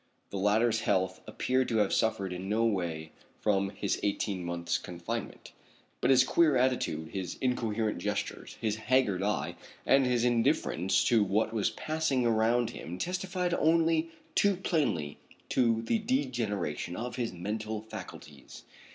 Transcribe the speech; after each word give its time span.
The 0.31 0.39
latter's 0.39 0.79
health 0.81 1.21
appeared 1.27 1.67
to 1.69 1.77
have 1.77 1.93
suffered 1.93 2.33
in 2.33 2.49
no 2.49 2.65
way 2.65 3.11
from 3.39 3.69
his 3.69 3.99
eighteen 4.01 4.43
months' 4.43 4.79
confinement; 4.79 5.51
but 6.01 6.09
his 6.09 6.23
queer 6.23 6.57
attitude, 6.57 7.09
his 7.09 7.37
incoherent 7.39 7.99
gestures, 7.99 8.57
his 8.59 8.77
haggard 8.77 9.21
eye, 9.21 9.57
and 9.85 10.03
his 10.07 10.25
indifference 10.25 11.03
to 11.03 11.23
what 11.23 11.53
was 11.53 11.69
passing 11.69 12.25
around 12.25 12.71
him 12.71 12.97
testified 12.97 13.53
only 13.53 14.09
too 14.33 14.55
plainly 14.55 15.19
to 15.49 15.83
the 15.83 15.99
degeneration 15.99 16.95
of 16.95 17.17
his 17.17 17.31
mental 17.31 17.81
faculties. 17.83 18.63